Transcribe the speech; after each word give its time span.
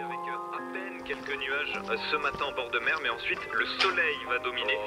avec 0.00 0.20
euh, 0.28 0.56
à 0.56 0.72
peine 0.72 1.02
quelques 1.04 1.36
nuages 1.38 1.80
euh, 1.90 1.96
ce 2.10 2.16
matin 2.16 2.44
en 2.46 2.52
bord 2.52 2.70
de 2.70 2.78
mer, 2.78 2.98
mais 3.02 3.10
ensuite 3.10 3.40
le 3.52 3.66
soleil 3.80 4.16
va 4.28 4.38
dominer. 4.38 4.78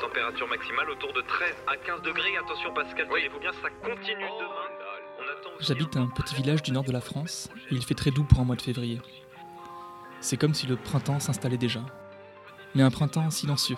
Température 0.00 0.48
maximale 0.48 0.90
autour 0.90 1.12
de 1.12 1.20
13 1.22 1.54
à 1.66 1.76
15 1.76 2.02
degrés. 2.02 2.36
Attention 2.36 2.72
Pascal, 2.72 3.08
tenez-vous 3.08 3.40
bien, 3.40 3.52
ça 3.62 3.70
continue 3.82 4.14
demain. 4.14 4.68
On 5.18 5.22
attend 5.22 5.56
aussi 5.56 5.66
J'habite 5.66 5.96
un 5.96 6.06
petit 6.06 6.34
village 6.34 6.62
du 6.62 6.72
nord 6.72 6.84
de 6.84 6.92
la 6.92 7.00
France 7.00 7.50
et 7.70 7.74
il 7.74 7.84
fait 7.84 7.94
très 7.94 8.10
doux 8.10 8.24
pour 8.24 8.40
un 8.40 8.44
mois 8.44 8.56
de 8.56 8.62
février. 8.62 9.00
C'est 10.20 10.36
comme 10.36 10.54
si 10.54 10.66
le 10.66 10.76
printemps 10.76 11.20
s'installait 11.20 11.58
déjà. 11.58 11.80
Mais 12.74 12.82
un 12.82 12.90
printemps 12.90 13.28
silencieux. 13.30 13.76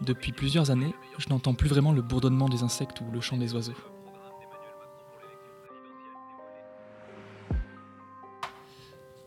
Depuis 0.00 0.32
plusieurs 0.32 0.70
années, 0.70 0.94
je 1.18 1.28
n'entends 1.30 1.54
plus 1.54 1.68
vraiment 1.68 1.92
le 1.92 2.02
bourdonnement 2.02 2.48
des 2.48 2.62
insectes 2.62 3.00
ou 3.00 3.10
le 3.10 3.20
chant 3.20 3.36
des 3.36 3.54
oiseaux. 3.54 3.74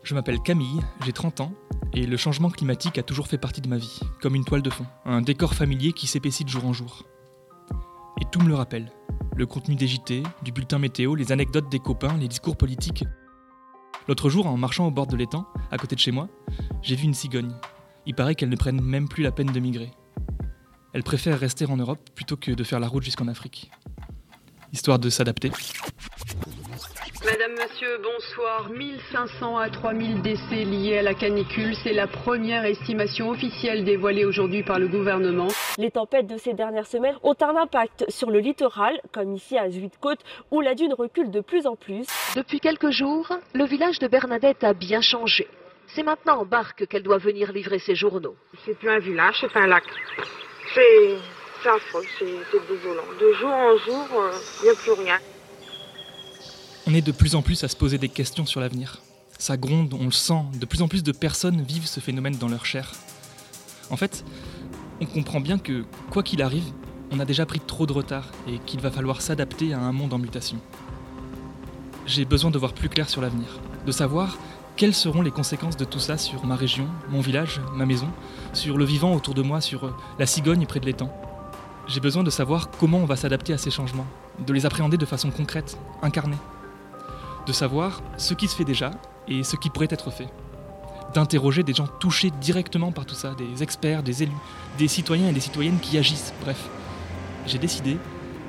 Je 0.02 0.14
m'appelle 0.14 0.40
Camille, 0.40 0.80
j'ai 1.04 1.12
30 1.12 1.40
ans, 1.42 1.52
et 1.92 2.06
le 2.06 2.16
changement 2.16 2.50
climatique 2.50 2.98
a 2.98 3.04
toujours 3.04 3.28
fait 3.28 3.38
partie 3.38 3.60
de 3.60 3.68
ma 3.68 3.76
vie, 3.76 4.00
comme 4.20 4.34
une 4.34 4.44
toile 4.44 4.62
de 4.62 4.70
fond, 4.70 4.86
un 5.04 5.22
décor 5.22 5.54
familier 5.54 5.92
qui 5.92 6.08
s'épaissit 6.08 6.44
de 6.44 6.50
jour 6.50 6.66
en 6.66 6.72
jour. 6.72 7.04
Et 8.20 8.24
tout 8.32 8.40
me 8.40 8.48
le 8.48 8.56
rappelle. 8.56 8.90
Le 9.36 9.46
contenu 9.46 9.76
des 9.76 9.86
JT, 9.86 10.24
du 10.42 10.50
bulletin 10.50 10.80
météo, 10.80 11.14
les 11.14 11.30
anecdotes 11.30 11.70
des 11.70 11.78
copains, 11.78 12.16
les 12.18 12.26
discours 12.26 12.56
politiques. 12.56 13.04
L'autre 14.08 14.28
jour, 14.28 14.48
en 14.48 14.56
marchant 14.56 14.88
au 14.88 14.90
bord 14.90 15.06
de 15.06 15.16
l'étang, 15.16 15.46
à 15.70 15.78
côté 15.78 15.94
de 15.94 16.00
chez 16.00 16.10
moi, 16.10 16.28
j'ai 16.82 16.96
vu 16.96 17.04
une 17.04 17.14
cigogne. 17.14 17.54
Il 18.04 18.16
paraît 18.16 18.34
qu'elles 18.34 18.48
ne 18.48 18.56
prennent 18.56 18.82
même 18.82 19.08
plus 19.08 19.22
la 19.22 19.30
peine 19.30 19.52
de 19.52 19.60
migrer. 19.60 19.92
Elles 20.94 21.04
préfèrent 21.04 21.38
rester 21.38 21.66
en 21.66 21.76
Europe 21.76 22.10
plutôt 22.16 22.36
que 22.36 22.50
de 22.50 22.64
faire 22.64 22.80
la 22.80 22.88
route 22.88 23.04
jusqu'en 23.04 23.28
Afrique. 23.28 23.70
Histoire 24.72 24.98
de 24.98 25.10
s'adapter. 25.10 25.52
Madame, 27.24 27.52
monsieur, 27.52 27.98
bonsoir. 28.02 28.68
1500 28.70 29.56
à 29.56 29.70
3000 29.70 30.22
décès 30.22 30.64
liés 30.64 30.98
à 30.98 31.02
la 31.02 31.14
canicule. 31.14 31.76
C'est 31.76 31.92
la 31.92 32.08
première 32.08 32.64
estimation 32.64 33.30
officielle 33.30 33.84
dévoilée 33.84 34.24
aujourd'hui 34.24 34.64
par 34.64 34.80
le 34.80 34.88
gouvernement. 34.88 35.46
Les 35.78 35.92
tempêtes 35.92 36.26
de 36.26 36.36
ces 36.36 36.52
dernières 36.52 36.86
semaines 36.86 37.14
ont 37.22 37.36
un 37.40 37.54
impact 37.54 38.04
sur 38.08 38.32
le 38.32 38.40
littoral, 38.40 39.00
comme 39.12 39.34
ici 39.34 39.56
à 39.56 39.70
Zuid-Côte, 39.70 40.18
où 40.50 40.60
la 40.60 40.74
dune 40.74 40.94
recule 40.94 41.30
de 41.30 41.40
plus 41.40 41.68
en 41.68 41.76
plus. 41.76 42.06
Depuis 42.34 42.58
quelques 42.58 42.90
jours, 42.90 43.28
le 43.54 43.66
village 43.66 44.00
de 44.00 44.08
Bernadette 44.08 44.64
a 44.64 44.72
bien 44.72 45.00
changé. 45.00 45.46
C'est 45.94 46.02
maintenant 46.02 46.40
en 46.40 46.44
barque 46.44 46.86
qu'elle 46.86 47.04
doit 47.04 47.18
venir 47.18 47.52
livrer 47.52 47.78
ses 47.78 47.94
journaux. 47.94 48.34
C'est 48.64 48.76
plus 48.76 48.90
un 48.90 48.98
village, 48.98 49.36
c'est 49.40 49.56
un 49.56 49.68
lac. 49.68 49.84
C'est 50.74 51.16
c'est 51.62 51.68
affreux, 51.68 52.02
c'est 52.18 52.26
c'est 52.50 52.66
désolant. 52.66 53.04
De 53.20 53.32
jour 53.34 53.50
en 53.50 53.76
jour, 53.76 54.08
il 54.60 54.64
n'y 54.64 54.70
a 54.70 54.74
plus 54.74 54.92
rien. 55.04 55.18
On 56.84 56.94
est 56.94 57.00
de 57.00 57.12
plus 57.12 57.36
en 57.36 57.42
plus 57.42 57.62
à 57.62 57.68
se 57.68 57.76
poser 57.76 57.96
des 57.96 58.08
questions 58.08 58.44
sur 58.44 58.60
l'avenir. 58.60 59.02
Ça 59.38 59.56
gronde, 59.56 59.94
on 59.94 60.06
le 60.06 60.10
sent, 60.10 60.42
de 60.58 60.66
plus 60.66 60.82
en 60.82 60.88
plus 60.88 61.04
de 61.04 61.12
personnes 61.12 61.62
vivent 61.62 61.86
ce 61.86 62.00
phénomène 62.00 62.36
dans 62.36 62.48
leur 62.48 62.66
chair. 62.66 62.92
En 63.90 63.96
fait, 63.96 64.24
on 65.00 65.06
comprend 65.06 65.38
bien 65.38 65.58
que, 65.58 65.84
quoi 66.10 66.24
qu'il 66.24 66.42
arrive, 66.42 66.64
on 67.12 67.20
a 67.20 67.24
déjà 67.24 67.46
pris 67.46 67.60
trop 67.60 67.86
de 67.86 67.92
retard 67.92 68.32
et 68.48 68.58
qu'il 68.66 68.80
va 68.80 68.90
falloir 68.90 69.22
s'adapter 69.22 69.72
à 69.72 69.78
un 69.78 69.92
monde 69.92 70.12
en 70.12 70.18
mutation. 70.18 70.58
J'ai 72.04 72.24
besoin 72.24 72.50
de 72.50 72.58
voir 72.58 72.72
plus 72.72 72.88
clair 72.88 73.08
sur 73.08 73.20
l'avenir, 73.20 73.60
de 73.86 73.92
savoir 73.92 74.36
quelles 74.74 74.94
seront 74.94 75.22
les 75.22 75.30
conséquences 75.30 75.76
de 75.76 75.84
tout 75.84 76.00
ça 76.00 76.18
sur 76.18 76.44
ma 76.46 76.56
région, 76.56 76.88
mon 77.10 77.20
village, 77.20 77.60
ma 77.74 77.86
maison, 77.86 78.08
sur 78.54 78.76
le 78.76 78.84
vivant 78.84 79.14
autour 79.14 79.34
de 79.34 79.42
moi, 79.42 79.60
sur 79.60 79.84
euh, 79.84 79.94
la 80.18 80.26
cigogne 80.26 80.66
près 80.66 80.80
de 80.80 80.86
l'étang. 80.86 81.14
J'ai 81.86 82.00
besoin 82.00 82.24
de 82.24 82.30
savoir 82.30 82.70
comment 82.70 82.98
on 82.98 83.06
va 83.06 83.14
s'adapter 83.14 83.52
à 83.52 83.58
ces 83.58 83.70
changements, 83.70 84.06
de 84.44 84.52
les 84.52 84.66
appréhender 84.66 84.96
de 84.96 85.06
façon 85.06 85.30
concrète, 85.30 85.78
incarnée 86.02 86.38
de 87.46 87.52
savoir 87.52 88.02
ce 88.16 88.34
qui 88.34 88.48
se 88.48 88.56
fait 88.56 88.64
déjà 88.64 88.90
et 89.28 89.42
ce 89.42 89.56
qui 89.56 89.70
pourrait 89.70 89.88
être 89.90 90.10
fait. 90.10 90.28
D'interroger 91.14 91.62
des 91.62 91.74
gens 91.74 91.86
touchés 91.86 92.30
directement 92.40 92.92
par 92.92 93.04
tout 93.04 93.14
ça, 93.14 93.34
des 93.34 93.62
experts, 93.62 94.02
des 94.02 94.22
élus, 94.22 94.32
des 94.78 94.88
citoyens 94.88 95.28
et 95.28 95.32
des 95.32 95.40
citoyennes 95.40 95.78
qui 95.80 95.98
agissent, 95.98 96.32
bref. 96.42 96.68
J'ai 97.46 97.58
décidé 97.58 97.98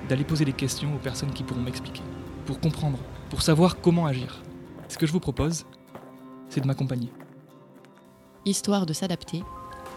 d'aller 0.07 0.23
poser 0.23 0.45
des 0.45 0.53
questions 0.53 0.94
aux 0.95 1.00
personnes 1.00 1.31
qui 1.31 1.44
pourront 1.44 1.62
m'expliquer, 1.62 2.03
pour 2.45 2.59
comprendre, 2.59 3.00
pour 3.29 3.41
savoir 3.41 3.81
comment 3.81 4.06
agir. 4.06 4.41
Ce 4.88 4.97
que 4.97 5.06
je 5.06 5.12
vous 5.12 5.19
propose, 5.19 5.66
c'est 6.50 6.62
de 6.62 6.67
m'accompagner. 6.67 7.12
Histoire 8.46 8.85
de 8.85 8.94
s'adapter, 8.94 9.44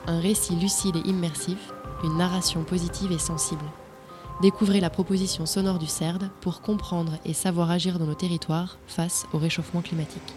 un 0.06 0.20
récit 0.20 0.56
lucide 0.56 0.96
et 0.96 1.08
immersif, 1.08 1.72
une 2.04 2.16
narration 2.16 2.62
positive 2.64 3.12
et 3.12 3.18
sensible. 3.18 3.64
Découvrez 4.42 4.80
la 4.80 4.90
proposition 4.90 5.46
sonore 5.46 5.78
du 5.78 5.86
CERD 5.86 6.28
pour 6.42 6.60
comprendre 6.60 7.12
et 7.24 7.32
savoir 7.32 7.70
agir 7.70 7.98
dans 7.98 8.04
nos 8.04 8.14
territoires 8.14 8.78
face 8.86 9.24
au 9.32 9.38
réchauffement 9.38 9.80
climatique. 9.80 10.34